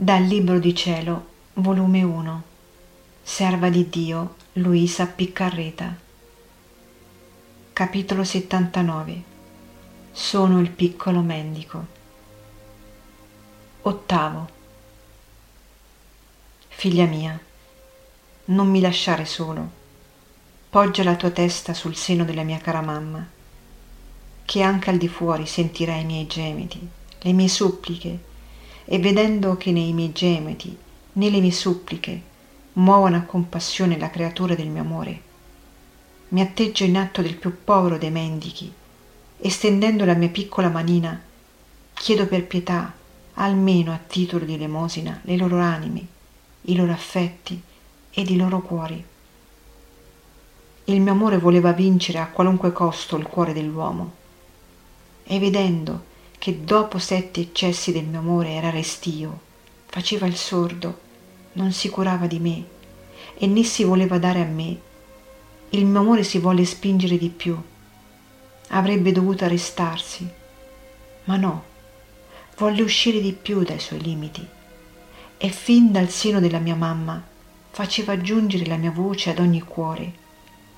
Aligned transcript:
Dal 0.00 0.22
Libro 0.22 0.60
di 0.60 0.76
Cielo, 0.76 1.26
volume 1.54 2.04
1, 2.04 2.42
Serva 3.20 3.68
di 3.68 3.88
Dio 3.88 4.36
Luisa 4.52 5.06
Piccarreta. 5.06 5.92
Capitolo 7.72 8.22
79 8.22 9.22
Sono 10.12 10.60
il 10.60 10.70
piccolo 10.70 11.20
mendico. 11.20 11.86
Ottavo. 13.82 14.48
Figlia 16.68 17.06
mia, 17.06 17.36
non 18.44 18.70
mi 18.70 18.80
lasciare 18.80 19.24
solo. 19.24 19.68
Poggia 20.70 21.02
la 21.02 21.16
tua 21.16 21.30
testa 21.30 21.74
sul 21.74 21.96
seno 21.96 22.24
della 22.24 22.44
mia 22.44 22.58
cara 22.58 22.82
mamma, 22.82 23.26
che 24.44 24.62
anche 24.62 24.90
al 24.90 24.96
di 24.96 25.08
fuori 25.08 25.44
sentirà 25.44 25.96
i 25.96 26.04
miei 26.04 26.28
gemiti, 26.28 26.88
le 27.18 27.32
mie 27.32 27.48
suppliche 27.48 28.27
e 28.90 28.98
vedendo 28.98 29.58
che 29.58 29.70
nei 29.70 29.92
miei 29.92 30.12
gemiti 30.12 30.74
né 31.12 31.28
le 31.28 31.40
mie 31.40 31.52
suppliche 31.52 32.22
muovono 32.74 33.16
a 33.16 33.22
compassione 33.22 33.98
la 33.98 34.08
creatura 34.08 34.54
del 34.54 34.68
mio 34.68 34.80
amore, 34.80 35.22
mi 36.28 36.40
atteggio 36.40 36.84
in 36.84 36.96
atto 36.96 37.20
del 37.20 37.36
più 37.36 37.64
povero 37.64 37.98
dei 37.98 38.10
mendichi 38.10 38.72
e 39.36 39.50
stendendo 39.50 40.06
la 40.06 40.14
mia 40.14 40.30
piccola 40.30 40.70
manina 40.70 41.20
chiedo 41.92 42.26
per 42.26 42.46
pietà, 42.46 42.94
almeno 43.34 43.92
a 43.92 44.00
titolo 44.04 44.46
di 44.46 44.54
elemosina, 44.54 45.20
le 45.24 45.36
loro 45.36 45.58
anime, 45.58 46.06
i 46.62 46.74
loro 46.74 46.92
affetti 46.92 47.60
ed 48.10 48.30
i 48.30 48.36
loro 48.36 48.62
cuori. 48.62 49.04
Il 50.84 51.00
mio 51.02 51.12
amore 51.12 51.36
voleva 51.36 51.72
vincere 51.72 52.20
a 52.20 52.28
qualunque 52.28 52.72
costo 52.72 53.16
il 53.16 53.26
cuore 53.26 53.52
dell'uomo 53.52 54.12
e 55.24 55.38
vedendo 55.38 56.04
che 56.38 56.64
dopo 56.64 56.98
sette 56.98 57.40
eccessi 57.40 57.92
del 57.92 58.04
mio 58.04 58.20
amore 58.20 58.50
era 58.50 58.70
restio, 58.70 59.40
faceva 59.86 60.26
il 60.26 60.36
sordo, 60.36 60.98
non 61.52 61.72
si 61.72 61.88
curava 61.88 62.26
di 62.26 62.38
me 62.38 62.64
e 63.36 63.46
né 63.46 63.64
si 63.64 63.84
voleva 63.84 64.18
dare 64.18 64.40
a 64.40 64.46
me, 64.46 64.78
il 65.70 65.84
mio 65.84 66.00
amore 66.00 66.22
si 66.22 66.38
volle 66.38 66.64
spingere 66.64 67.18
di 67.18 67.28
più. 67.28 67.60
Avrebbe 68.68 69.12
dovuto 69.12 69.44
arrestarsi, 69.44 70.28
ma 71.24 71.36
no, 71.36 71.64
volle 72.56 72.82
uscire 72.82 73.20
di 73.20 73.32
più 73.32 73.62
dai 73.62 73.80
suoi 73.80 74.00
limiti 74.00 74.46
e 75.36 75.48
fin 75.50 75.92
dal 75.92 76.08
seno 76.08 76.40
della 76.40 76.58
mia 76.58 76.74
mamma 76.74 77.22
faceva 77.70 78.20
giungere 78.20 78.66
la 78.66 78.76
mia 78.76 78.90
voce 78.90 79.30
ad 79.30 79.38
ogni 79.38 79.60
cuore 79.60 80.26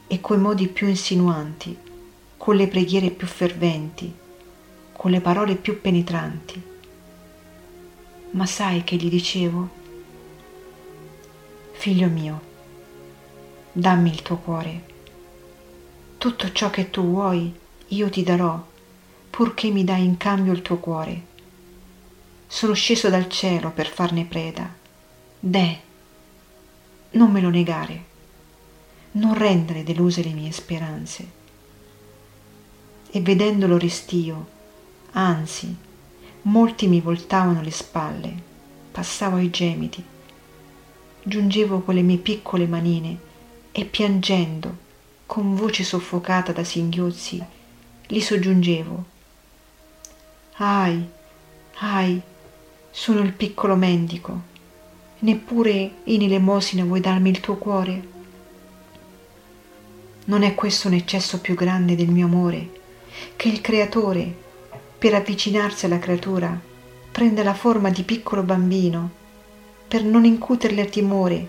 e 0.06 0.20
coi 0.20 0.38
modi 0.38 0.68
più 0.68 0.86
insinuanti, 0.88 1.76
con 2.36 2.56
le 2.56 2.68
preghiere 2.68 3.10
più 3.10 3.26
ferventi, 3.26 4.12
con 5.00 5.12
le 5.12 5.22
parole 5.22 5.54
più 5.54 5.80
penetranti. 5.80 6.62
Ma 8.32 8.44
sai 8.44 8.84
che 8.84 8.96
gli 8.96 9.08
dicevo? 9.08 9.68
Figlio 11.72 12.08
mio, 12.08 12.40
dammi 13.72 14.10
il 14.10 14.20
tuo 14.20 14.36
cuore. 14.36 14.84
Tutto 16.18 16.52
ciò 16.52 16.68
che 16.68 16.90
tu 16.90 17.00
vuoi 17.00 17.50
io 17.88 18.10
ti 18.10 18.22
darò, 18.22 18.62
purché 19.30 19.70
mi 19.70 19.84
dai 19.84 20.04
in 20.04 20.18
cambio 20.18 20.52
il 20.52 20.60
tuo 20.60 20.76
cuore. 20.76 21.22
Sono 22.46 22.74
sceso 22.74 23.08
dal 23.08 23.30
cielo 23.30 23.70
per 23.70 23.86
farne 23.86 24.26
preda. 24.26 24.70
Deh, 25.40 25.78
non 27.12 27.30
me 27.30 27.40
lo 27.40 27.48
negare, 27.48 28.04
non 29.12 29.32
rendere 29.32 29.82
deluse 29.82 30.22
le 30.22 30.34
mie 30.34 30.52
speranze. 30.52 31.26
E 33.10 33.20
vedendolo 33.22 33.78
restio, 33.78 34.58
anzi, 35.12 35.74
molti 36.42 36.86
mi 36.86 37.00
voltavano 37.00 37.62
le 37.62 37.70
spalle, 37.70 38.34
passavo 38.90 39.36
ai 39.36 39.50
gemiti, 39.50 40.02
giungevo 41.22 41.80
con 41.80 41.94
le 41.94 42.02
mie 42.02 42.16
piccole 42.18 42.66
manine 42.66 43.18
e 43.72 43.84
piangendo, 43.84 44.88
con 45.26 45.54
voce 45.54 45.84
soffocata 45.84 46.52
da 46.52 46.64
singhiozzi, 46.64 47.42
li 48.06 48.20
soggiungevo. 48.20 49.04
Ahi, 50.56 51.08
ahi, 51.78 52.20
sono 52.90 53.20
il 53.20 53.32
piccolo 53.32 53.76
mendico, 53.76 54.40
neppure 55.20 55.90
in 56.04 56.22
elemosina 56.22 56.84
vuoi 56.84 57.00
darmi 57.00 57.30
il 57.30 57.40
tuo 57.40 57.56
cuore? 57.56 58.08
Non 60.24 60.42
è 60.42 60.54
questo 60.54 60.88
un 60.88 60.94
eccesso 60.94 61.40
più 61.40 61.54
grande 61.54 61.96
del 61.96 62.08
mio 62.08 62.26
amore, 62.26 62.80
che 63.36 63.48
il 63.48 63.60
Creatore 63.60 64.48
per 65.00 65.14
avvicinarsi 65.14 65.86
alla 65.86 65.98
creatura, 65.98 66.60
prende 67.10 67.42
la 67.42 67.54
forma 67.54 67.88
di 67.88 68.02
piccolo 68.02 68.42
bambino, 68.42 69.10
per 69.88 70.04
non 70.04 70.26
incuterle 70.26 70.90
timore, 70.90 71.48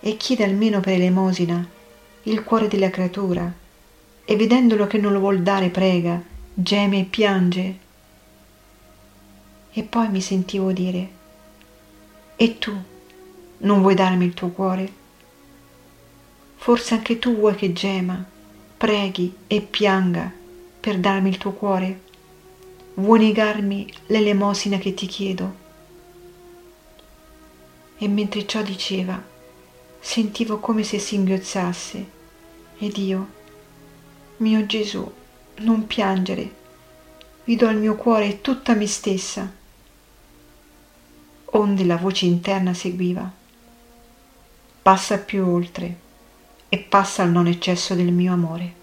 e 0.00 0.16
chiede 0.16 0.44
almeno 0.44 0.80
per 0.80 0.94
elemosina 0.94 1.68
il 2.22 2.42
cuore 2.42 2.68
della 2.68 2.88
creatura, 2.88 3.52
e 4.24 4.34
vedendolo 4.34 4.86
che 4.86 4.96
non 4.96 5.12
lo 5.12 5.18
vuol 5.18 5.42
dare 5.42 5.68
prega, 5.68 6.22
geme 6.54 7.00
e 7.00 7.04
piange. 7.04 7.78
E 9.72 9.82
poi 9.82 10.08
mi 10.08 10.22
sentivo 10.22 10.72
dire, 10.72 11.08
e 12.34 12.56
tu 12.56 12.74
non 13.58 13.82
vuoi 13.82 13.94
darmi 13.94 14.24
il 14.24 14.32
tuo 14.32 14.48
cuore? 14.48 14.90
Forse 16.56 16.94
anche 16.94 17.18
tu 17.18 17.36
vuoi 17.36 17.56
che 17.56 17.74
gema, 17.74 18.24
preghi 18.78 19.34
e 19.46 19.60
pianga 19.60 20.32
per 20.80 20.98
darmi 20.98 21.28
il 21.28 21.36
tuo 21.36 21.52
cuore? 21.52 22.08
Vuoi 23.00 23.18
negarmi 23.18 23.90
l'elemosina 24.08 24.76
che 24.76 24.92
ti 24.92 25.06
chiedo? 25.06 25.54
E 27.96 28.08
mentre 28.08 28.46
ciò 28.46 28.60
diceva, 28.60 29.18
sentivo 29.98 30.58
come 30.58 30.82
se 30.82 30.98
singhiozzasse 30.98 32.10
ed 32.76 32.96
io, 32.98 33.28
mio 34.36 34.66
Gesù, 34.66 35.10
non 35.60 35.86
piangere, 35.86 36.54
vi 37.44 37.56
do 37.56 37.70
il 37.70 37.78
mio 37.78 37.96
cuore 37.96 38.42
tutta 38.42 38.74
me 38.74 38.86
stessa. 38.86 39.50
Onde 41.52 41.84
la 41.84 41.96
voce 41.96 42.26
interna 42.26 42.74
seguiva. 42.74 43.32
Passa 44.82 45.16
più 45.16 45.46
oltre 45.46 45.96
e 46.68 46.78
passa 46.78 47.22
al 47.22 47.30
non 47.30 47.46
eccesso 47.46 47.94
del 47.94 48.12
mio 48.12 48.34
amore. 48.34 48.79